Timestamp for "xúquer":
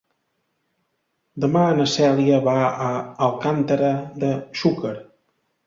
4.63-4.99